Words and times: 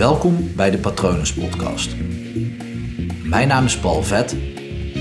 Welkom 0.00 0.54
bij 0.56 0.70
de 0.70 0.78
Patronus 0.78 1.34
Podcast. 1.34 1.96
Mijn 3.24 3.48
naam 3.48 3.64
is 3.64 3.78
Paul 3.78 4.02
Vet 4.02 4.36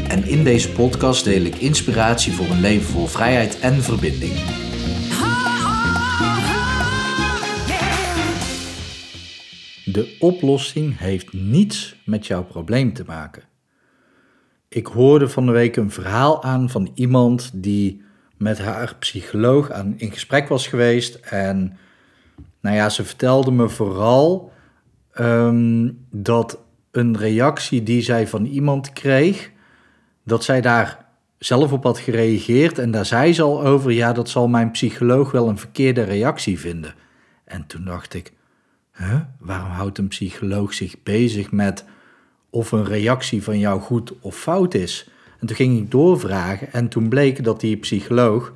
en 0.07 0.23
in 0.23 0.43
deze 0.43 0.71
podcast 0.71 1.23
deel 1.23 1.41
ik 1.41 1.55
inspiratie 1.55 2.33
voor 2.33 2.45
een 2.45 2.59
leven 2.59 2.85
vol 2.85 3.05
vrijheid 3.05 3.59
en 3.59 3.73
verbinding. 3.73 4.33
De 9.85 10.15
oplossing 10.19 10.97
heeft 10.97 11.33
niets 11.33 11.95
met 12.05 12.27
jouw 12.27 12.43
probleem 12.43 12.93
te 12.93 13.03
maken. 13.07 13.43
Ik 14.67 14.87
hoorde 14.87 15.29
van 15.29 15.45
de 15.45 15.51
week 15.51 15.75
een 15.75 15.91
verhaal 15.91 16.43
aan 16.43 16.69
van 16.69 16.91
iemand 16.93 17.51
die 17.53 18.03
met 18.37 18.59
haar 18.59 18.95
psycholoog 18.95 19.71
aan, 19.71 19.93
in 19.97 20.11
gesprek 20.11 20.47
was 20.47 20.67
geweest. 20.67 21.15
En 21.15 21.77
nou 22.61 22.75
ja, 22.75 22.89
ze 22.89 23.05
vertelde 23.05 23.51
me 23.51 23.69
vooral 23.69 24.57
ehm, 25.19 25.91
dat 26.11 26.59
een 26.91 27.17
reactie 27.17 27.83
die 27.83 28.01
zij 28.01 28.27
van 28.27 28.45
iemand 28.45 28.93
kreeg, 28.93 29.51
dat 30.23 30.43
zij 30.43 30.61
daar 30.61 31.05
zelf 31.37 31.71
op 31.71 31.83
had 31.83 31.99
gereageerd. 31.99 32.77
En 32.77 32.91
daar 32.91 33.05
zei 33.05 33.33
ze 33.33 33.41
al 33.41 33.63
over, 33.63 33.91
ja, 33.91 34.13
dat 34.13 34.29
zal 34.29 34.47
mijn 34.47 34.71
psycholoog 34.71 35.31
wel 35.31 35.47
een 35.47 35.57
verkeerde 35.57 36.03
reactie 36.03 36.59
vinden. 36.59 36.93
En 37.43 37.65
toen 37.67 37.85
dacht 37.85 38.13
ik, 38.13 38.31
huh, 38.93 39.19
waarom 39.39 39.71
houdt 39.71 39.97
een 39.97 40.07
psycholoog 40.07 40.73
zich 40.73 41.03
bezig 41.03 41.51
met 41.51 41.85
of 42.49 42.71
een 42.71 42.85
reactie 42.85 43.43
van 43.43 43.59
jou 43.59 43.81
goed 43.81 44.13
of 44.19 44.35
fout 44.35 44.73
is? 44.73 45.09
En 45.39 45.47
toen 45.47 45.55
ging 45.55 45.77
ik 45.79 45.91
doorvragen 45.91 46.73
en 46.73 46.89
toen 46.89 47.09
bleek 47.09 47.43
dat 47.43 47.59
die 47.59 47.77
psycholoog, 47.77 48.53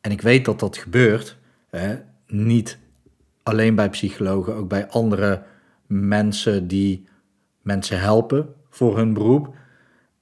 en 0.00 0.10
ik 0.10 0.20
weet 0.20 0.44
dat 0.44 0.60
dat 0.60 0.76
gebeurt, 0.76 1.36
niet 2.26 2.78
alleen 3.42 3.74
bij 3.74 3.90
psychologen, 3.90 4.54
ook 4.54 4.68
bij 4.68 4.88
andere 4.88 5.42
mensen 5.86 6.68
die 6.68 7.06
mensen 7.62 8.00
helpen 8.00 8.46
voor 8.70 8.96
hun 8.96 9.12
beroep. 9.12 9.54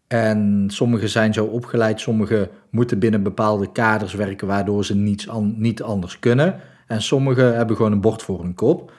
En 0.06 0.64
sommigen 0.66 1.08
zijn 1.08 1.34
zo 1.34 1.44
opgeleid, 1.44 2.00
sommigen 2.00 2.48
moeten 2.70 2.98
binnen 2.98 3.22
bepaalde 3.22 3.72
kaders 3.72 4.14
werken 4.14 4.46
waardoor 4.46 4.84
ze 4.84 4.96
niets 4.96 5.28
niet 5.56 5.82
anders 5.82 6.18
kunnen. 6.18 6.60
En 6.86 7.02
sommigen 7.02 7.56
hebben 7.56 7.76
gewoon 7.76 7.92
een 7.92 8.00
bord 8.00 8.22
voor 8.22 8.42
hun 8.42 8.54
kop. 8.54 8.92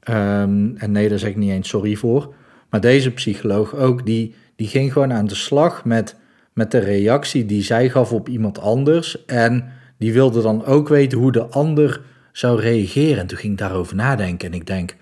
Ehm, 0.00 0.76
en 0.76 0.92
nee, 0.92 1.08
daar 1.08 1.18
zeg 1.18 1.30
ik 1.30 1.36
niet 1.36 1.50
eens 1.50 1.68
sorry 1.68 1.94
voor. 1.94 2.34
Maar 2.70 2.80
deze 2.80 3.10
psycholoog 3.10 3.74
ook, 3.74 4.06
die, 4.06 4.34
die 4.56 4.66
ging 4.66 4.92
gewoon 4.92 5.12
aan 5.12 5.26
de 5.26 5.34
slag 5.34 5.84
met, 5.84 6.16
met 6.52 6.70
de 6.70 6.78
reactie 6.78 7.46
die 7.46 7.62
zij 7.62 7.90
gaf 7.90 8.12
op 8.12 8.28
iemand 8.28 8.60
anders. 8.60 9.24
En 9.24 9.72
die 9.98 10.12
wilde 10.12 10.42
dan 10.42 10.64
ook 10.64 10.88
weten 10.88 11.18
hoe 11.18 11.32
de 11.32 11.46
ander 11.46 12.00
zou 12.32 12.60
reageren. 12.60 13.18
En 13.18 13.26
toen 13.26 13.38
ging 13.38 13.52
ik 13.52 13.58
daarover 13.58 13.96
nadenken 13.96 14.48
en 14.48 14.54
ik 14.54 14.66
denk, 14.66 14.96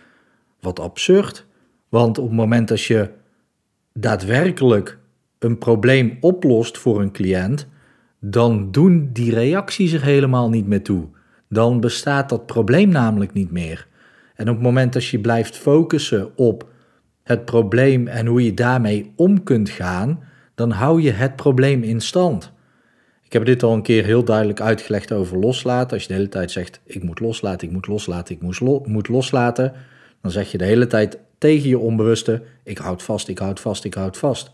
wat 0.67 0.81
absurd. 0.81 1.47
Want 1.89 2.19
op 2.19 2.25
het 2.25 2.37
moment 2.37 2.69
dat 2.69 2.83
je 2.83 3.11
daadwerkelijk 3.93 4.99
een 5.39 5.59
probleem 5.59 6.17
oplost 6.21 6.79
voor 6.79 7.01
een 7.01 7.13
cliënt, 7.13 7.69
dan 8.21 8.71
doen 8.71 9.11
die 9.13 9.35
reacties 9.35 9.93
er 9.93 10.03
helemaal 10.03 10.49
niet 10.49 10.67
meer 10.67 10.83
toe. 10.83 11.09
Dan 11.49 11.81
bestaat 11.81 12.29
dat 12.29 12.47
probleem 12.47 12.89
namelijk 12.89 13.33
niet 13.33 13.51
meer. 13.51 13.87
En 14.35 14.49
op 14.49 14.55
het 14.55 14.65
moment 14.65 14.93
dat 14.93 15.07
je 15.07 15.21
blijft 15.21 15.57
focussen 15.57 16.37
op 16.37 16.69
het 17.23 17.45
probleem 17.45 18.07
en 18.07 18.27
hoe 18.27 18.45
je 18.45 18.55
daarmee 18.55 19.13
om 19.17 19.43
kunt 19.43 19.69
gaan, 19.69 20.21
dan 20.55 20.71
hou 20.71 21.03
je 21.03 21.11
het 21.11 21.37
probleem 21.37 21.83
in 21.83 22.01
stand. 22.01 22.53
Ik 23.23 23.33
heb 23.33 23.45
dit 23.45 23.63
al 23.63 23.75
een 23.75 23.83
keer 23.83 24.05
heel 24.05 24.25
duidelijk 24.25 24.61
uitgelegd 24.61 25.13
over 25.13 25.39
loslaten. 25.39 25.93
Als 25.93 26.03
je 26.03 26.09
de 26.09 26.15
hele 26.15 26.29
tijd 26.29 26.51
zegt: 26.51 26.81
Ik 26.85 27.03
moet 27.03 27.21
loslaten, 27.21 27.67
ik 27.67 27.73
moet 27.73 27.87
loslaten, 27.87 28.35
ik 28.35 28.43
moet, 28.43 28.87
moet 28.87 29.09
loslaten. 29.09 29.73
Dan 30.27 30.35
zeg 30.35 30.51
je 30.51 30.59
de 30.59 30.65
hele 30.65 30.87
tijd 30.87 31.19
tegen 31.39 31.69
je 31.69 31.79
onbewuste: 31.79 32.43
Ik 32.63 32.79
houd 32.79 33.03
vast, 33.03 33.29
ik 33.29 33.39
houd 33.39 33.61
vast, 33.61 33.85
ik 33.85 33.95
houd 33.95 34.17
vast. 34.17 34.51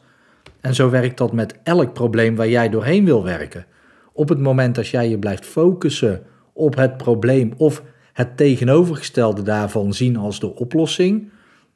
En 0.61 0.75
zo 0.75 0.91
werkt 0.91 1.19
dat 1.19 1.33
met 1.33 1.59
elk 1.62 1.92
probleem 1.92 2.37
waar 2.37 2.48
jij 2.48 2.69
doorheen 2.69 3.05
wil 3.05 3.25
werken. 3.25 3.66
Op 4.12 4.28
het 4.28 4.38
moment 4.38 4.75
dat 4.75 4.88
jij 4.88 5.09
je 5.09 5.19
blijft 5.19 5.47
focussen 5.47 6.22
op 6.53 6.77
het 6.77 6.97
probleem 6.97 7.53
of 7.56 7.83
het 8.12 8.37
tegenovergestelde 8.37 9.43
daarvan 9.43 9.94
zien 9.94 10.16
als 10.16 10.41
de 10.41 10.55
oplossing, 10.55 11.31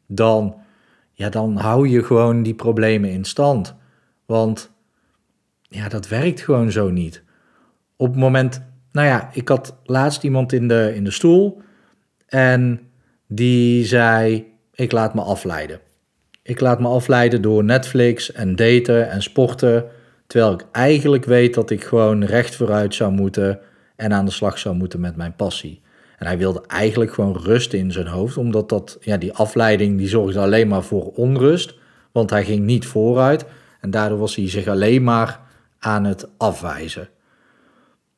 dan 0.06 0.54
ja, 1.12 1.28
dan 1.28 1.56
hou 1.56 1.88
je 1.88 2.04
gewoon 2.04 2.42
die 2.42 2.54
problemen 2.54 3.10
in 3.10 3.24
stand. 3.24 3.74
Want 4.26 4.70
ja, 5.62 5.88
dat 5.88 6.08
werkt 6.08 6.40
gewoon 6.40 6.70
zo 6.70 6.90
niet. 6.90 7.22
Op 7.96 8.06
het 8.06 8.16
moment, 8.16 8.62
nou 8.92 9.06
ja, 9.06 9.30
ik 9.32 9.48
had 9.48 9.76
laatst 9.84 10.24
iemand 10.24 10.52
in 10.52 10.68
de, 10.68 10.92
in 10.94 11.04
de 11.04 11.10
stoel 11.10 11.64
en 12.26 12.85
die 13.26 13.84
zei: 13.84 14.52
Ik 14.74 14.92
laat 14.92 15.14
me 15.14 15.20
afleiden. 15.20 15.80
Ik 16.42 16.60
laat 16.60 16.80
me 16.80 16.88
afleiden 16.88 17.42
door 17.42 17.64
Netflix 17.64 18.32
en 18.32 18.56
daten 18.56 19.10
en 19.10 19.22
sporten. 19.22 19.84
Terwijl 20.26 20.52
ik 20.52 20.66
eigenlijk 20.72 21.24
weet 21.24 21.54
dat 21.54 21.70
ik 21.70 21.84
gewoon 21.84 22.24
recht 22.24 22.56
vooruit 22.56 22.94
zou 22.94 23.12
moeten 23.12 23.58
en 23.96 24.12
aan 24.12 24.24
de 24.24 24.30
slag 24.30 24.58
zou 24.58 24.76
moeten 24.76 25.00
met 25.00 25.16
mijn 25.16 25.34
passie. 25.36 25.80
En 26.18 26.26
hij 26.26 26.38
wilde 26.38 26.64
eigenlijk 26.66 27.14
gewoon 27.14 27.36
rust 27.36 27.72
in 27.72 27.92
zijn 27.92 28.06
hoofd, 28.06 28.36
omdat 28.36 28.68
dat, 28.68 28.98
ja, 29.00 29.16
die 29.16 29.32
afleiding 29.32 29.98
die 29.98 30.08
zorgde 30.08 30.40
alleen 30.40 30.68
maar 30.68 30.82
voor 30.82 31.12
onrust, 31.12 31.74
want 32.12 32.30
hij 32.30 32.44
ging 32.44 32.64
niet 32.64 32.86
vooruit 32.86 33.44
en 33.80 33.90
daardoor 33.90 34.18
was 34.18 34.36
hij 34.36 34.48
zich 34.48 34.66
alleen 34.66 35.02
maar 35.02 35.40
aan 35.78 36.04
het 36.04 36.28
afwijzen. 36.36 37.08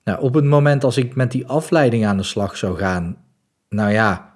Nou, 0.04 0.20
op 0.20 0.34
het 0.34 0.44
moment 0.44 0.84
als 0.84 0.96
ik 0.96 1.14
met 1.14 1.30
die 1.30 1.46
afleiding 1.46 2.06
aan 2.06 2.16
de 2.16 2.22
slag 2.22 2.56
zou 2.56 2.78
gaan, 2.78 3.16
nou 3.68 3.92
ja, 3.92 4.34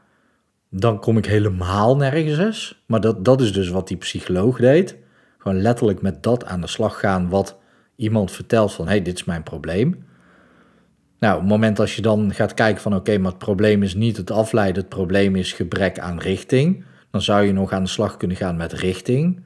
dan 0.75 0.99
kom 0.99 1.17
ik 1.17 1.27
helemaal 1.27 1.97
nergens. 1.97 2.83
Maar 2.87 3.01
dat, 3.01 3.25
dat 3.25 3.41
is 3.41 3.53
dus 3.53 3.69
wat 3.69 3.89
die 3.89 3.97
psycholoog 3.97 4.59
deed. 4.59 4.97
Gewoon 5.39 5.61
letterlijk 5.61 6.03
met 6.03 6.23
dat 6.23 6.45
aan 6.45 6.61
de 6.61 6.67
slag 6.67 7.01
gaan 7.01 7.29
wat 7.29 7.59
iemand 7.97 8.31
vertelt 8.31 8.73
van 8.73 8.85
hé, 8.85 8.91
hey, 8.91 9.03
dit 9.03 9.15
is 9.15 9.25
mijn 9.25 9.43
probleem. 9.43 10.05
Nou, 11.19 11.35
op 11.35 11.41
het 11.41 11.49
moment 11.49 11.79
als 11.79 11.97
je 11.97 12.03
dan 12.03 12.35
gaat 12.35 12.55
kijken 12.55 12.83
van 12.83 12.95
oké, 12.95 13.19
maar 13.19 13.31
het 13.31 13.39
probleem 13.39 13.83
is 13.83 13.95
niet 13.95 14.17
het 14.17 14.31
afleiden, 14.31 14.81
het 14.81 14.89
probleem 14.89 15.37
is 15.37 15.53
gebrek 15.53 15.99
aan 15.99 16.19
richting. 16.19 16.85
Dan 17.11 17.23
zou 17.23 17.45
je 17.45 17.53
nog 17.53 17.73
aan 17.73 17.83
de 17.83 17.89
slag 17.89 18.17
kunnen 18.17 18.37
gaan 18.37 18.57
met 18.57 18.73
richting, 18.73 19.43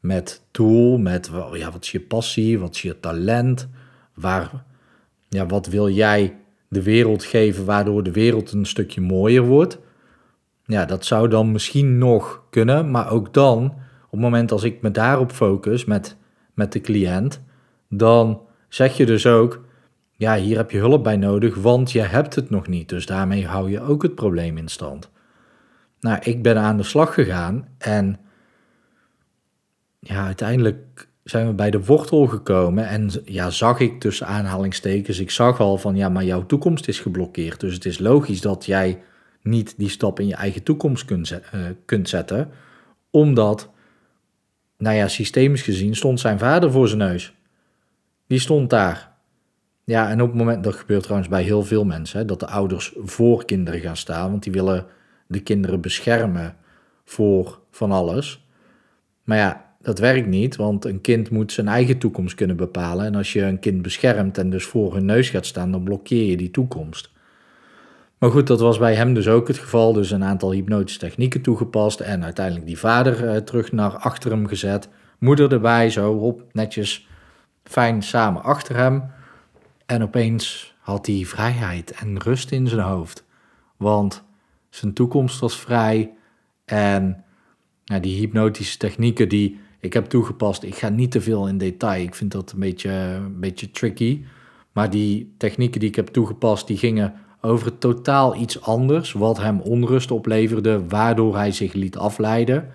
met 0.00 0.42
doel, 0.50 0.98
met 0.98 1.30
ja, 1.52 1.70
wat 1.70 1.82
is 1.82 1.90
je 1.90 2.00
passie, 2.00 2.58
wat 2.58 2.74
is 2.74 2.82
je 2.82 3.00
talent, 3.00 3.68
waar, 4.14 4.64
ja, 5.28 5.46
wat 5.46 5.66
wil 5.66 5.88
jij 5.88 6.36
de 6.68 6.82
wereld 6.82 7.24
geven 7.24 7.64
waardoor 7.64 8.02
de 8.02 8.12
wereld 8.12 8.52
een 8.52 8.66
stukje 8.66 9.00
mooier 9.00 9.42
wordt. 9.42 9.78
Ja, 10.70 10.84
dat 10.84 11.04
zou 11.04 11.28
dan 11.28 11.52
misschien 11.52 11.98
nog 11.98 12.42
kunnen, 12.50 12.90
maar 12.90 13.10
ook 13.10 13.34
dan, 13.34 13.64
op 14.04 14.10
het 14.10 14.20
moment 14.20 14.52
als 14.52 14.62
ik 14.62 14.82
me 14.82 14.90
daarop 14.90 15.32
focus 15.32 15.84
met, 15.84 16.16
met 16.54 16.72
de 16.72 16.80
cliënt, 16.80 17.40
dan 17.88 18.40
zeg 18.68 18.96
je 18.96 19.06
dus 19.06 19.26
ook, 19.26 19.64
ja, 20.12 20.36
hier 20.36 20.56
heb 20.56 20.70
je 20.70 20.78
hulp 20.78 21.02
bij 21.02 21.16
nodig, 21.16 21.54
want 21.54 21.92
je 21.92 22.00
hebt 22.00 22.34
het 22.34 22.50
nog 22.50 22.68
niet. 22.68 22.88
Dus 22.88 23.06
daarmee 23.06 23.46
hou 23.46 23.70
je 23.70 23.80
ook 23.80 24.02
het 24.02 24.14
probleem 24.14 24.56
in 24.56 24.68
stand. 24.68 25.10
Nou, 26.00 26.18
ik 26.22 26.42
ben 26.42 26.58
aan 26.58 26.76
de 26.76 26.82
slag 26.82 27.14
gegaan 27.14 27.68
en 27.78 28.18
ja, 29.98 30.24
uiteindelijk 30.24 31.08
zijn 31.24 31.46
we 31.46 31.52
bij 31.52 31.70
de 31.70 31.84
wortel 31.84 32.26
gekomen 32.26 32.88
en 32.88 33.10
ja, 33.24 33.50
zag 33.50 33.80
ik 33.80 34.00
tussen 34.00 34.26
aanhalingstekens, 34.26 35.18
ik 35.18 35.30
zag 35.30 35.60
al 35.60 35.78
van 35.78 35.96
ja, 35.96 36.08
maar 36.08 36.24
jouw 36.24 36.46
toekomst 36.46 36.88
is 36.88 37.00
geblokkeerd. 37.00 37.60
Dus 37.60 37.74
het 37.74 37.84
is 37.84 37.98
logisch 37.98 38.40
dat 38.40 38.66
jij 38.66 39.02
niet 39.42 39.74
die 39.76 39.88
stap 39.88 40.20
in 40.20 40.26
je 40.26 40.34
eigen 40.34 40.62
toekomst 40.62 41.04
kunt, 41.04 41.30
uh, 41.30 41.60
kunt 41.84 42.08
zetten, 42.08 42.50
omdat, 43.10 43.70
nou 44.78 44.96
ja, 44.96 45.08
systemisch 45.08 45.62
gezien 45.62 45.96
stond 45.96 46.20
zijn 46.20 46.38
vader 46.38 46.70
voor 46.70 46.88
zijn 46.88 46.98
neus. 46.98 47.34
Die 48.26 48.38
stond 48.38 48.70
daar. 48.70 49.12
Ja, 49.84 50.10
en 50.10 50.22
op 50.22 50.28
het 50.28 50.36
moment, 50.36 50.64
dat 50.64 50.74
gebeurt 50.74 51.02
trouwens 51.02 51.30
bij 51.30 51.42
heel 51.42 51.62
veel 51.62 51.84
mensen, 51.84 52.18
hè, 52.18 52.24
dat 52.24 52.40
de 52.40 52.46
ouders 52.46 52.92
voor 52.96 53.44
kinderen 53.44 53.80
gaan 53.80 53.96
staan, 53.96 54.30
want 54.30 54.42
die 54.42 54.52
willen 54.52 54.86
de 55.26 55.40
kinderen 55.40 55.80
beschermen 55.80 56.56
voor 57.04 57.60
van 57.70 57.92
alles. 57.92 58.46
Maar 59.24 59.38
ja, 59.38 59.74
dat 59.80 59.98
werkt 59.98 60.26
niet, 60.26 60.56
want 60.56 60.84
een 60.84 61.00
kind 61.00 61.30
moet 61.30 61.52
zijn 61.52 61.68
eigen 61.68 61.98
toekomst 61.98 62.34
kunnen 62.34 62.56
bepalen. 62.56 63.06
En 63.06 63.14
als 63.14 63.32
je 63.32 63.42
een 63.42 63.58
kind 63.58 63.82
beschermt 63.82 64.38
en 64.38 64.50
dus 64.50 64.64
voor 64.64 64.94
hun 64.94 65.04
neus 65.04 65.30
gaat 65.30 65.46
staan, 65.46 65.70
dan 65.70 65.84
blokkeer 65.84 66.24
je 66.24 66.36
die 66.36 66.50
toekomst. 66.50 67.09
Maar 68.20 68.30
goed, 68.30 68.46
dat 68.46 68.60
was 68.60 68.78
bij 68.78 68.94
hem 68.94 69.14
dus 69.14 69.28
ook 69.28 69.48
het 69.48 69.58
geval. 69.58 69.92
Dus 69.92 70.10
een 70.10 70.24
aantal 70.24 70.52
hypnotische 70.52 70.98
technieken 70.98 71.40
toegepast 71.40 72.00
en 72.00 72.24
uiteindelijk 72.24 72.66
die 72.66 72.78
vader 72.78 73.28
eh, 73.28 73.36
terug 73.36 73.72
naar 73.72 73.96
achter 73.96 74.30
hem 74.30 74.46
gezet. 74.46 74.88
Moeder 75.18 75.52
erbij, 75.52 75.90
zo 75.90 76.12
op, 76.12 76.44
netjes, 76.52 77.08
fijn 77.64 78.02
samen 78.02 78.42
achter 78.42 78.76
hem. 78.76 79.02
En 79.86 80.02
opeens 80.02 80.74
had 80.80 81.06
hij 81.06 81.24
vrijheid 81.24 81.90
en 81.90 82.18
rust 82.18 82.50
in 82.50 82.68
zijn 82.68 82.80
hoofd. 82.80 83.24
Want 83.76 84.22
zijn 84.68 84.92
toekomst 84.92 85.40
was 85.40 85.58
vrij. 85.58 86.10
En 86.64 87.24
die 87.84 88.18
hypnotische 88.18 88.78
technieken 88.78 89.28
die 89.28 89.60
ik 89.78 89.92
heb 89.92 90.06
toegepast, 90.06 90.62
ik 90.62 90.74
ga 90.74 90.88
niet 90.88 91.10
te 91.10 91.20
veel 91.20 91.48
in 91.48 91.58
detail. 91.58 92.02
Ik 92.02 92.14
vind 92.14 92.32
dat 92.32 92.52
een 92.52 92.58
beetje, 92.58 92.90
een 92.90 93.40
beetje 93.40 93.70
tricky. 93.70 94.24
Maar 94.72 94.90
die 94.90 95.34
technieken 95.38 95.80
die 95.80 95.88
ik 95.88 95.96
heb 95.96 96.08
toegepast, 96.08 96.66
die 96.66 96.78
gingen 96.78 97.14
over 97.40 97.78
totaal 97.78 98.36
iets 98.36 98.62
anders, 98.62 99.12
wat 99.12 99.38
hem 99.38 99.60
onrust 99.60 100.10
opleverde, 100.10 100.88
waardoor 100.88 101.36
hij 101.36 101.52
zich 101.52 101.72
liet 101.72 101.96
afleiden. 101.96 102.70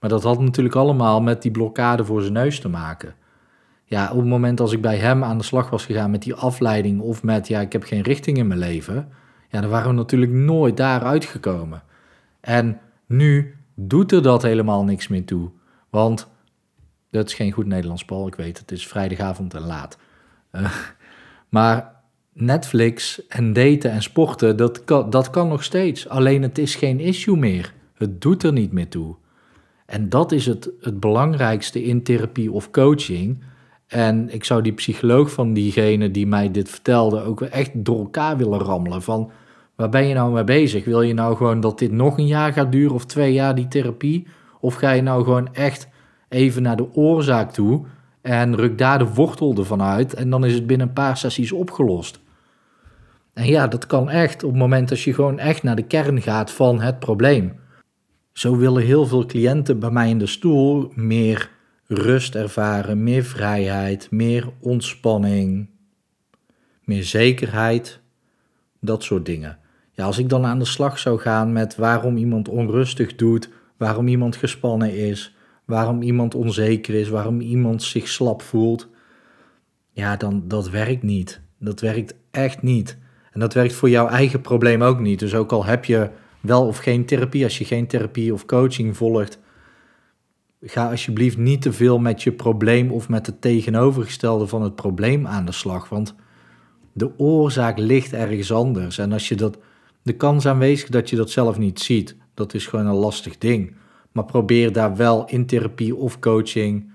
Maar 0.00 0.10
dat 0.10 0.22
had 0.22 0.40
natuurlijk 0.40 0.74
allemaal 0.74 1.20
met 1.20 1.42
die 1.42 1.50
blokkade 1.50 2.04
voor 2.04 2.20
zijn 2.20 2.32
neus 2.32 2.60
te 2.60 2.68
maken. 2.68 3.14
Ja, 3.84 4.10
op 4.10 4.16
het 4.16 4.26
moment 4.26 4.60
als 4.60 4.72
ik 4.72 4.80
bij 4.80 4.96
hem 4.96 5.24
aan 5.24 5.38
de 5.38 5.44
slag 5.44 5.70
was 5.70 5.84
gegaan 5.84 6.10
met 6.10 6.22
die 6.22 6.34
afleiding 6.34 7.00
of 7.00 7.22
met, 7.22 7.48
ja, 7.48 7.60
ik 7.60 7.72
heb 7.72 7.82
geen 7.82 8.02
richting 8.02 8.36
in 8.38 8.46
mijn 8.46 8.60
leven, 8.60 9.08
ja, 9.48 9.60
dan 9.60 9.70
waren 9.70 9.88
we 9.88 9.94
natuurlijk 9.94 10.32
nooit 10.32 10.76
daar 10.76 11.02
uitgekomen. 11.02 11.82
En 12.40 12.80
nu 13.06 13.56
doet 13.74 14.12
er 14.12 14.22
dat 14.22 14.42
helemaal 14.42 14.84
niks 14.84 15.08
meer 15.08 15.24
toe. 15.24 15.50
Want 15.90 16.28
dat 17.10 17.26
is 17.28 17.34
geen 17.34 17.52
goed 17.52 17.66
Nederlands, 17.66 18.04
Paul, 18.04 18.26
ik 18.26 18.34
weet, 18.34 18.58
het 18.58 18.72
is 18.72 18.88
vrijdagavond 18.88 19.54
en 19.54 19.66
laat. 19.66 19.98
Uh, 20.52 20.74
maar 21.48 21.99
Netflix 22.32 23.26
en 23.28 23.52
daten 23.52 23.90
en 23.90 24.02
sporten, 24.02 24.56
dat 24.56 24.84
kan, 24.84 25.10
dat 25.10 25.30
kan 25.30 25.48
nog 25.48 25.64
steeds. 25.64 26.08
Alleen 26.08 26.42
het 26.42 26.58
is 26.58 26.74
geen 26.74 27.00
issue 27.00 27.36
meer. 27.36 27.74
Het 27.94 28.20
doet 28.20 28.42
er 28.42 28.52
niet 28.52 28.72
meer 28.72 28.88
toe. 28.88 29.16
En 29.86 30.08
dat 30.08 30.32
is 30.32 30.46
het, 30.46 30.70
het 30.80 31.00
belangrijkste 31.00 31.84
in 31.84 32.02
therapie 32.02 32.52
of 32.52 32.70
coaching. 32.70 33.42
En 33.86 34.34
ik 34.34 34.44
zou 34.44 34.62
die 34.62 34.72
psycholoog 34.72 35.32
van 35.32 35.52
diegene 35.52 36.10
die 36.10 36.26
mij 36.26 36.50
dit 36.50 36.68
vertelde 36.68 37.22
ook 37.22 37.40
echt 37.40 37.70
door 37.74 37.98
elkaar 37.98 38.36
willen 38.36 38.58
rammelen. 38.58 39.02
Van 39.02 39.30
waar 39.74 39.88
ben 39.88 40.06
je 40.06 40.14
nou 40.14 40.32
mee 40.32 40.44
bezig? 40.44 40.84
Wil 40.84 41.02
je 41.02 41.14
nou 41.14 41.36
gewoon 41.36 41.60
dat 41.60 41.78
dit 41.78 41.92
nog 41.92 42.18
een 42.18 42.26
jaar 42.26 42.52
gaat 42.52 42.72
duren 42.72 42.94
of 42.94 43.06
twee 43.06 43.32
jaar, 43.32 43.54
die 43.54 43.68
therapie? 43.68 44.26
Of 44.60 44.74
ga 44.74 44.90
je 44.90 45.02
nou 45.02 45.24
gewoon 45.24 45.54
echt 45.54 45.88
even 46.28 46.62
naar 46.62 46.76
de 46.76 46.94
oorzaak 46.94 47.52
toe 47.52 47.84
en 48.22 48.56
ruk 48.56 48.78
daar 48.78 48.98
de 48.98 49.14
wortel 49.14 49.56
ervan 49.56 49.82
uit 49.82 50.14
en 50.14 50.30
dan 50.30 50.44
is 50.44 50.54
het 50.54 50.66
binnen 50.66 50.86
een 50.86 50.92
paar 50.92 51.16
sessies 51.16 51.52
opgelost? 51.52 52.20
En 53.32 53.46
ja, 53.46 53.66
dat 53.66 53.86
kan 53.86 54.10
echt 54.10 54.44
op 54.44 54.50
het 54.50 54.58
moment 54.58 54.88
dat 54.88 55.00
je 55.00 55.14
gewoon 55.14 55.38
echt 55.38 55.62
naar 55.62 55.76
de 55.76 55.86
kern 55.86 56.22
gaat 56.22 56.50
van 56.50 56.80
het 56.80 56.98
probleem. 56.98 57.52
Zo 58.32 58.56
willen 58.56 58.82
heel 58.82 59.06
veel 59.06 59.26
cliënten 59.26 59.78
bij 59.78 59.90
mij 59.90 60.08
in 60.08 60.18
de 60.18 60.26
stoel 60.26 60.92
meer 60.94 61.50
rust 61.86 62.34
ervaren, 62.34 63.02
meer 63.02 63.24
vrijheid, 63.24 64.10
meer 64.10 64.52
ontspanning, 64.60 65.68
meer 66.84 67.04
zekerheid, 67.04 68.00
dat 68.80 69.02
soort 69.02 69.26
dingen. 69.26 69.58
Ja, 69.92 70.04
als 70.04 70.18
ik 70.18 70.28
dan 70.28 70.44
aan 70.44 70.58
de 70.58 70.64
slag 70.64 70.98
zou 70.98 71.18
gaan 71.18 71.52
met 71.52 71.76
waarom 71.76 72.16
iemand 72.16 72.48
onrustig 72.48 73.16
doet, 73.16 73.48
waarom 73.76 74.08
iemand 74.08 74.36
gespannen 74.36 74.96
is, 74.96 75.34
waarom 75.70 76.02
iemand 76.02 76.34
onzeker 76.34 76.94
is, 76.94 77.08
waarom 77.08 77.40
iemand 77.40 77.82
zich 77.82 78.08
slap 78.08 78.42
voelt, 78.42 78.88
ja, 79.92 80.16
dan 80.16 80.42
dat 80.46 80.70
werkt 80.70 81.02
niet. 81.02 81.40
Dat 81.58 81.80
werkt 81.80 82.14
echt 82.30 82.62
niet. 82.62 82.98
En 83.32 83.40
dat 83.40 83.54
werkt 83.54 83.72
voor 83.72 83.90
jouw 83.90 84.08
eigen 84.08 84.40
probleem 84.40 84.82
ook 84.82 85.00
niet. 85.00 85.18
Dus 85.18 85.34
ook 85.34 85.52
al 85.52 85.64
heb 85.64 85.84
je 85.84 86.10
wel 86.40 86.66
of 86.66 86.78
geen 86.78 87.04
therapie, 87.04 87.44
als 87.44 87.58
je 87.58 87.64
geen 87.64 87.86
therapie 87.86 88.32
of 88.32 88.44
coaching 88.44 88.96
volgt, 88.96 89.38
ga 90.60 90.90
alsjeblieft 90.90 91.36
niet 91.36 91.62
te 91.62 91.72
veel 91.72 91.98
met 91.98 92.22
je 92.22 92.32
probleem 92.32 92.90
of 92.90 93.08
met 93.08 93.26
het 93.26 93.40
tegenovergestelde 93.40 94.46
van 94.46 94.62
het 94.62 94.74
probleem 94.74 95.26
aan 95.26 95.44
de 95.44 95.52
slag. 95.52 95.88
Want 95.88 96.14
de 96.92 97.18
oorzaak 97.18 97.78
ligt 97.78 98.12
ergens 98.12 98.52
anders. 98.52 98.98
En 98.98 99.12
als 99.12 99.28
je 99.28 99.34
dat, 99.34 99.58
de 100.02 100.12
kans 100.12 100.46
aanwezig 100.46 100.88
dat 100.88 101.10
je 101.10 101.16
dat 101.16 101.30
zelf 101.30 101.58
niet 101.58 101.80
ziet, 101.80 102.16
dat 102.34 102.54
is 102.54 102.66
gewoon 102.66 102.86
een 102.86 102.94
lastig 102.94 103.38
ding. 103.38 103.74
Maar 104.12 104.24
probeer 104.24 104.72
daar 104.72 104.96
wel 104.96 105.24
in 105.26 105.46
therapie 105.46 105.96
of 105.96 106.18
coaching 106.18 106.92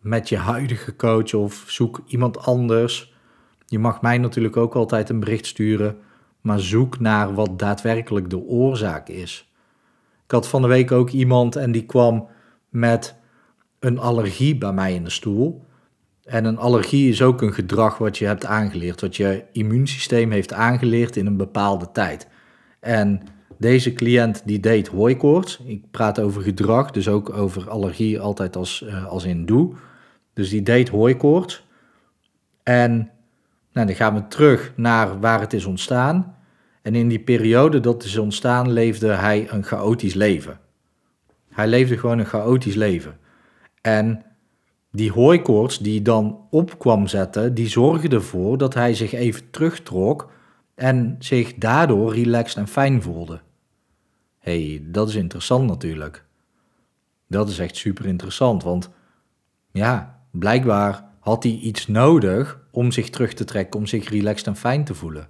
met 0.00 0.28
je 0.28 0.36
huidige 0.36 0.96
coach 0.96 1.34
of 1.34 1.64
zoek 1.66 2.02
iemand 2.06 2.38
anders. 2.38 3.14
Je 3.66 3.78
mag 3.78 4.02
mij 4.02 4.18
natuurlijk 4.18 4.56
ook 4.56 4.74
altijd 4.74 5.08
een 5.08 5.20
bericht 5.20 5.46
sturen, 5.46 5.98
maar 6.40 6.60
zoek 6.60 7.00
naar 7.00 7.34
wat 7.34 7.58
daadwerkelijk 7.58 8.30
de 8.30 8.38
oorzaak 8.38 9.08
is. 9.08 9.52
Ik 10.24 10.30
had 10.30 10.48
van 10.48 10.62
de 10.62 10.68
week 10.68 10.92
ook 10.92 11.10
iemand 11.10 11.56
en 11.56 11.72
die 11.72 11.86
kwam 11.86 12.28
met 12.68 13.14
een 13.78 13.98
allergie 13.98 14.58
bij 14.58 14.72
mij 14.72 14.94
in 14.94 15.04
de 15.04 15.10
stoel. 15.10 15.64
En 16.24 16.44
een 16.44 16.58
allergie 16.58 17.08
is 17.08 17.22
ook 17.22 17.42
een 17.42 17.52
gedrag 17.52 17.98
wat 17.98 18.18
je 18.18 18.26
hebt 18.26 18.44
aangeleerd, 18.44 19.00
wat 19.00 19.16
je 19.16 19.44
immuunsysteem 19.52 20.30
heeft 20.30 20.52
aangeleerd 20.52 21.16
in 21.16 21.26
een 21.26 21.36
bepaalde 21.36 21.92
tijd. 21.92 22.28
En 22.80 23.22
deze 23.60 23.92
cliënt 23.92 24.42
die 24.44 24.60
deed 24.60 24.88
hooikoorts. 24.88 25.60
Ik 25.64 25.90
praat 25.90 26.20
over 26.20 26.42
gedrag, 26.42 26.90
dus 26.90 27.08
ook 27.08 27.32
over 27.32 27.70
allergie 27.70 28.20
altijd 28.20 28.56
als, 28.56 28.82
uh, 28.86 29.06
als 29.06 29.24
in 29.24 29.46
doe. 29.46 29.72
Dus 30.32 30.50
die 30.50 30.62
deed 30.62 30.88
hooikoorts. 30.88 31.66
En 32.62 33.10
nou, 33.72 33.86
dan 33.86 33.96
gaan 33.96 34.14
we 34.14 34.26
terug 34.28 34.72
naar 34.76 35.20
waar 35.20 35.40
het 35.40 35.52
is 35.52 35.64
ontstaan. 35.64 36.36
En 36.82 36.94
in 36.94 37.08
die 37.08 37.18
periode 37.18 37.80
dat 37.80 37.94
het 37.94 38.04
is 38.04 38.16
ontstaan, 38.16 38.72
leefde 38.72 39.08
hij 39.08 39.46
een 39.50 39.64
chaotisch 39.64 40.14
leven. 40.14 40.58
Hij 41.48 41.66
leefde 41.66 41.98
gewoon 41.98 42.18
een 42.18 42.26
chaotisch 42.26 42.74
leven. 42.74 43.18
En 43.80 44.22
die 44.92 45.12
hooikoorts 45.12 45.78
die 45.78 46.02
dan 46.02 46.46
op 46.50 46.78
kwam 46.78 47.06
zetten, 47.06 47.54
die 47.54 47.68
zorgde 47.68 48.16
ervoor 48.16 48.58
dat 48.58 48.74
hij 48.74 48.94
zich 48.94 49.12
even 49.12 49.50
terugtrok 49.50 50.30
en 50.74 51.16
zich 51.18 51.54
daardoor 51.54 52.14
relaxed 52.14 52.56
en 52.56 52.68
fijn 52.68 53.02
voelde. 53.02 53.40
Hey, 54.40 54.82
dat 54.84 55.08
is 55.08 55.14
interessant 55.14 55.66
natuurlijk. 55.66 56.24
Dat 57.26 57.48
is 57.48 57.58
echt 57.58 57.76
super 57.76 58.06
interessant, 58.06 58.62
want 58.62 58.90
ja, 59.72 60.20
blijkbaar 60.30 61.04
had 61.20 61.42
hij 61.42 61.52
iets 61.52 61.86
nodig 61.86 62.60
om 62.70 62.92
zich 62.92 63.10
terug 63.10 63.34
te 63.34 63.44
trekken, 63.44 63.80
om 63.80 63.86
zich 63.86 64.08
relaxed 64.08 64.46
en 64.46 64.56
fijn 64.56 64.84
te 64.84 64.94
voelen. 64.94 65.28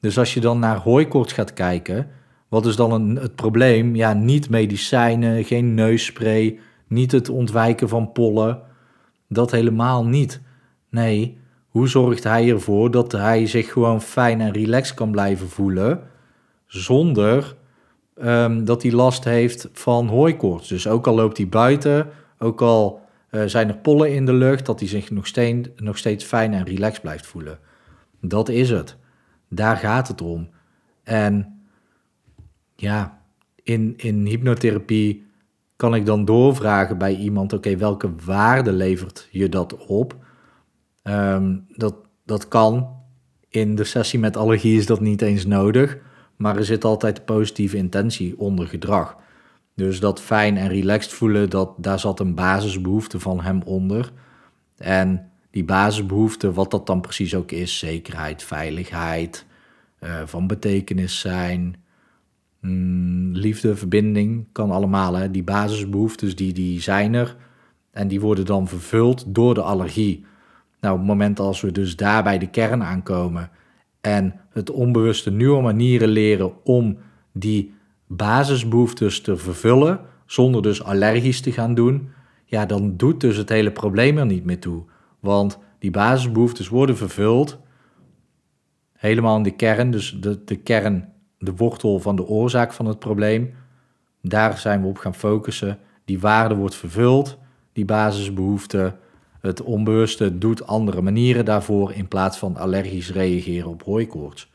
Dus 0.00 0.18
als 0.18 0.34
je 0.34 0.40
dan 0.40 0.58
naar 0.58 0.76
hooikoorts 0.76 1.32
gaat 1.32 1.52
kijken, 1.52 2.10
wat 2.48 2.66
is 2.66 2.76
dan 2.76 2.92
een, 2.92 3.16
het 3.16 3.34
probleem? 3.34 3.96
Ja, 3.96 4.12
niet 4.12 4.50
medicijnen, 4.50 5.44
geen 5.44 5.74
neusspray, 5.74 6.58
niet 6.86 7.12
het 7.12 7.28
ontwijken 7.28 7.88
van 7.88 8.12
pollen. 8.12 8.60
Dat 9.28 9.50
helemaal 9.50 10.04
niet. 10.04 10.40
Nee, 10.90 11.38
hoe 11.68 11.88
zorgt 11.88 12.24
hij 12.24 12.50
ervoor 12.50 12.90
dat 12.90 13.12
hij 13.12 13.46
zich 13.46 13.72
gewoon 13.72 14.02
fijn 14.02 14.40
en 14.40 14.52
relaxed 14.52 14.94
kan 14.94 15.10
blijven 15.10 15.48
voelen 15.48 16.00
zonder 16.66 17.56
um, 18.20 18.64
dat 18.64 18.82
hij 18.82 18.92
last 18.92 19.24
heeft 19.24 19.68
van 19.72 20.08
hooikoorts? 20.08 20.68
Dus 20.68 20.88
ook 20.88 21.06
al 21.06 21.14
loopt 21.14 21.36
hij 21.36 21.48
buiten, 21.48 22.08
ook 22.38 22.60
al 22.60 23.00
uh, 23.30 23.42
zijn 23.46 23.68
er 23.68 23.76
pollen 23.76 24.14
in 24.14 24.26
de 24.26 24.32
lucht, 24.32 24.66
dat 24.66 24.80
hij 24.80 24.88
zich 24.88 25.10
nog 25.10 25.26
steeds, 25.26 25.68
nog 25.76 25.98
steeds 25.98 26.24
fijn 26.24 26.54
en 26.54 26.64
relaxed 26.64 27.02
blijft 27.02 27.26
voelen. 27.26 27.58
Dat 28.20 28.48
is 28.48 28.70
het. 28.70 28.96
Daar 29.48 29.76
gaat 29.76 30.08
het 30.08 30.20
om. 30.20 30.48
En 31.02 31.60
ja, 32.74 33.22
in, 33.62 33.94
in 33.96 34.26
hypnotherapie 34.26 35.26
kan 35.76 35.94
ik 35.94 36.06
dan 36.06 36.24
doorvragen 36.24 36.98
bij 36.98 37.16
iemand: 37.16 37.52
oké, 37.52 37.76
welke 37.76 38.10
waarde 38.24 38.72
levert 38.72 39.28
je 39.30 39.48
dat 39.48 39.86
op? 39.86 40.16
Um, 41.02 41.66
dat, 41.68 41.94
dat 42.24 42.48
kan. 42.48 43.00
In 43.48 43.74
de 43.74 43.84
sessie 43.84 44.18
met 44.18 44.36
allergie 44.36 44.78
is 44.78 44.86
dat 44.86 45.00
niet 45.00 45.22
eens 45.22 45.46
nodig, 45.46 45.98
maar 46.42 46.56
er 46.56 46.64
zit 46.64 46.84
altijd 46.84 47.18
een 47.18 47.24
positieve 47.24 47.76
intentie 47.76 48.38
onder 48.38 48.66
gedrag. 48.66 49.16
Dus 49.74 50.00
dat 50.00 50.20
fijn 50.20 50.56
en 50.56 50.68
relaxed 50.68 51.12
voelen, 51.12 51.50
dat, 51.50 51.74
daar 51.76 51.98
zat 51.98 52.20
een 52.20 52.34
basisbehoefte 52.34 53.20
van 53.20 53.40
hem 53.40 53.62
onder. 53.62 54.12
En 54.76 55.30
die 55.50 55.64
basisbehoefte, 55.64 56.52
wat 56.52 56.70
dat 56.70 56.86
dan 56.86 57.00
precies 57.00 57.34
ook 57.34 57.50
is, 57.50 57.78
zekerheid, 57.78 58.42
veiligheid, 58.42 59.46
uh, 60.00 60.22
van 60.24 60.46
betekenis 60.46 61.20
zijn, 61.20 61.76
Mm, 62.62 63.32
liefde, 63.32 63.76
verbinding, 63.76 64.46
kan 64.52 64.70
allemaal. 64.70 65.14
Hè? 65.14 65.30
Die 65.30 65.42
basisbehoeftes, 65.42 66.36
die, 66.36 66.52
die 66.52 66.80
zijn 66.80 67.14
er. 67.14 67.36
En 67.90 68.08
die 68.08 68.20
worden 68.20 68.46
dan 68.46 68.68
vervuld 68.68 69.24
door 69.26 69.54
de 69.54 69.62
allergie. 69.62 70.24
Nou, 70.80 70.94
op 70.94 71.00
het 71.00 71.08
moment 71.08 71.40
als 71.40 71.60
we 71.60 71.72
dus 71.72 71.96
daar 71.96 72.22
bij 72.22 72.38
de 72.38 72.50
kern 72.50 72.82
aankomen 72.82 73.50
en 74.02 74.40
het 74.50 74.70
onbewuste 74.70 75.30
nieuwe 75.30 75.62
manieren 75.62 76.08
leren 76.08 76.64
om 76.64 76.98
die 77.32 77.74
basisbehoeftes 78.06 79.20
te 79.20 79.36
vervullen, 79.36 80.00
zonder 80.26 80.62
dus 80.62 80.82
allergisch 80.82 81.40
te 81.40 81.52
gaan 81.52 81.74
doen, 81.74 82.08
ja, 82.44 82.66
dan 82.66 82.96
doet 82.96 83.20
dus 83.20 83.36
het 83.36 83.48
hele 83.48 83.72
probleem 83.72 84.18
er 84.18 84.26
niet 84.26 84.44
meer 84.44 84.60
toe. 84.60 84.84
Want 85.20 85.58
die 85.78 85.90
basisbehoeftes 85.90 86.68
worden 86.68 86.96
vervuld, 86.96 87.58
helemaal 88.92 89.36
in 89.36 89.42
de 89.42 89.56
kern, 89.56 89.90
dus 89.90 90.16
de, 90.20 90.44
de 90.44 90.56
kern 90.56 91.12
de 91.38 91.54
wortel 91.56 91.98
van 91.98 92.16
de 92.16 92.26
oorzaak 92.26 92.72
van 92.72 92.86
het 92.86 92.98
probleem. 92.98 93.54
Daar 94.20 94.58
zijn 94.58 94.82
we 94.82 94.86
op 94.86 94.98
gaan 94.98 95.14
focussen. 95.14 95.78
Die 96.04 96.20
waarde 96.20 96.54
wordt 96.54 96.74
vervuld, 96.74 97.38
die 97.72 97.84
basisbehoefte. 97.84 98.96
Het 99.42 99.62
onbewuste 99.62 100.38
doet 100.38 100.66
andere 100.66 101.02
manieren 101.02 101.44
daarvoor 101.44 101.92
in 101.92 102.08
plaats 102.08 102.38
van 102.38 102.56
allergisch 102.56 103.12
reageren 103.12 103.68
op 103.68 103.82
hooikoorts. 103.82 104.50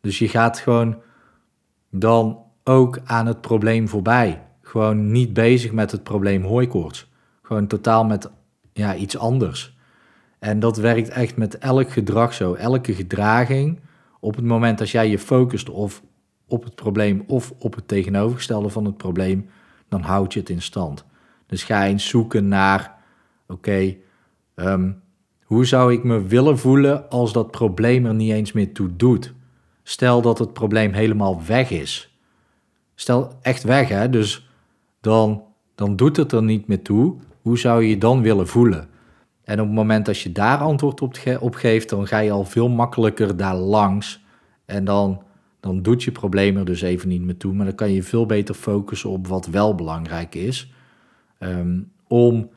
Dus 0.00 0.18
je 0.18 0.28
gaat 0.28 0.58
gewoon 0.58 0.96
dan 1.90 2.38
ook 2.64 2.98
aan 3.04 3.26
het 3.26 3.40
probleem 3.40 3.88
voorbij. 3.88 4.42
Gewoon 4.62 5.12
niet 5.12 5.32
bezig 5.32 5.72
met 5.72 5.90
het 5.90 6.02
probleem 6.02 6.42
hooikoorts. 6.42 7.10
Gewoon 7.42 7.66
totaal 7.66 8.04
met 8.04 8.30
ja, 8.72 8.94
iets 8.94 9.18
anders. 9.18 9.76
En 10.38 10.60
dat 10.60 10.76
werkt 10.76 11.08
echt 11.08 11.36
met 11.36 11.58
elk 11.58 11.90
gedrag 11.90 12.34
zo. 12.34 12.54
Elke 12.54 12.94
gedraging 12.94 13.78
Op 14.20 14.36
het 14.36 14.44
moment 14.44 14.80
als 14.80 14.92
jij 14.92 15.08
je 15.08 15.18
focust 15.18 15.70
of 15.70 16.02
op 16.46 16.64
het 16.64 16.74
probleem 16.74 17.24
of 17.26 17.52
op 17.58 17.74
het 17.74 17.88
tegenovergestelde 17.88 18.68
van 18.68 18.84
het 18.84 18.96
probleem, 18.96 19.50
dan 19.88 20.00
houd 20.00 20.32
je 20.32 20.40
het 20.40 20.48
in 20.48 20.62
stand. 20.62 21.04
Dus 21.46 21.64
ga 21.64 21.86
eens 21.86 22.08
zoeken 22.08 22.48
naar, 22.48 22.98
oké, 23.50 23.96
ehm, 24.54 24.92
hoe 25.44 25.64
zou 25.64 25.92
ik 25.92 26.04
me 26.04 26.22
willen 26.22 26.58
voelen 26.58 27.10
als 27.10 27.32
dat 27.32 27.50
probleem 27.50 28.06
er 28.06 28.14
niet 28.14 28.32
eens 28.32 28.52
meer 28.52 28.72
toe 28.72 28.96
doet? 28.96 29.34
Stel 29.82 30.22
dat 30.22 30.38
het 30.38 30.52
probleem 30.52 30.92
helemaal 30.92 31.42
weg 31.46 31.70
is. 31.70 32.18
Stel 32.94 33.32
echt 33.42 33.62
weg, 33.62 33.88
hè? 33.88 34.10
Dus 34.10 34.50
dan, 35.00 35.42
dan 35.74 35.96
doet 35.96 36.16
het 36.16 36.32
er 36.32 36.42
niet 36.42 36.66
meer 36.66 36.82
toe. 36.82 37.16
Hoe 37.42 37.58
zou 37.58 37.82
je 37.82 37.88
je 37.88 37.98
dan 37.98 38.22
willen 38.22 38.48
voelen? 38.48 38.88
En 39.44 39.60
op 39.60 39.66
het 39.66 39.74
moment 39.74 40.06
dat 40.06 40.18
je 40.18 40.32
daar 40.32 40.58
antwoord 40.58 41.00
op, 41.40 41.54
geeft, 41.54 41.88
dan 41.88 42.06
ga 42.06 42.18
je 42.18 42.30
al 42.30 42.44
veel 42.44 42.68
makkelijker 42.68 43.36
daar 43.36 43.56
langs. 43.56 44.24
En 44.64 44.84
dan, 44.84 45.22
dan 45.60 45.82
doet 45.82 46.02
je 46.02 46.12
probleem 46.12 46.56
er 46.56 46.64
dus 46.64 46.82
even 46.82 47.08
niet 47.08 47.22
meer 47.22 47.36
toe. 47.36 47.54
Maar 47.54 47.66
dan 47.66 47.74
kan 47.74 47.92
je 47.92 48.02
veel 48.02 48.26
beter 48.26 48.54
focussen 48.54 49.10
op 49.10 49.26
wat 49.26 49.46
wel 49.46 49.74
belangrijk 49.74 50.34
is. 50.34 50.72
Ehm, 51.38 51.80
om 52.08 52.50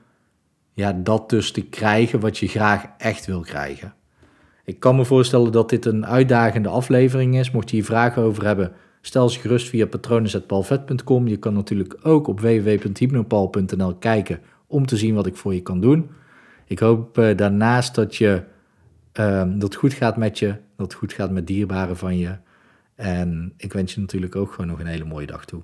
ja, 0.74 0.94
dat 0.94 1.30
dus 1.30 1.52
te 1.52 1.62
krijgen 1.62 2.20
wat 2.20 2.38
je 2.38 2.48
graag 2.48 2.86
echt 2.98 3.26
wil 3.26 3.42
krijgen. 3.42 3.94
Ik 4.66 4.80
kan 4.80 4.96
me 4.96 5.06
voorstellen 5.06 5.52
dat 5.52 5.70
dit 5.70 5.86
een 5.86 6.06
uitdagende 6.06 6.70
aflevering 6.70 7.38
is. 7.38 7.52
Mocht 7.52 7.70
je 7.70 7.76
hier 7.76 7.86
vragen 7.86 8.22
over 8.22 8.46
hebben, 8.46 8.72
stel 9.02 9.30
ze 9.30 9.40
gerust 9.40 9.70
via 9.70 9.86
patronen.palvet.com. 9.86 11.28
Je 11.28 11.38
kan 11.38 11.54
natuurlijk 11.54 11.98
ook 12.02 12.28
op 12.28 12.40
www.hypnopal.nl 12.40 13.96
kijken 13.96 14.40
om 14.68 14.86
te 14.86 14.98
zien 14.98 15.16
wat 15.16 15.26
ik 15.26 15.36
voor 15.36 15.54
je 15.54 15.62
kan 15.62 15.82
doen. 15.82 16.10
Ik 16.66 16.80
hoop 16.80 17.18
uh, 17.18 17.38
daarnaast 17.38 17.96
dat, 17.96 18.16
je, 18.16 18.44
uh, 19.20 19.44
dat 19.56 19.76
goed 19.76 19.94
gaat 19.94 20.18
met 20.18 20.40
je, 20.40 20.56
dat 20.76 20.94
goed 20.94 21.14
gaat 21.14 21.32
met 21.32 21.48
dierbaren 21.48 21.98
van 21.98 22.18
je. 22.18 22.38
En 22.96 23.54
ik 23.58 23.74
wens 23.74 23.94
je 23.94 24.00
natuurlijk 24.00 24.36
ook 24.36 24.52
gewoon 24.52 24.68
nog 24.68 24.80
een 24.80 24.86
hele 24.86 25.06
mooie 25.06 25.28
dag 25.28 25.46
toe. 25.46 25.62